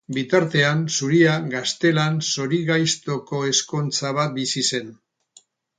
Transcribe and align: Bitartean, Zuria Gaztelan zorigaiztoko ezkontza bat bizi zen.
Bitartean, 0.17 0.79
Zuria 0.95 1.35
Gaztelan 1.51 2.17
zorigaiztoko 2.33 3.45
ezkontza 3.53 4.17
bat 4.23 4.37
bizi 4.41 4.71
zen. 4.73 4.95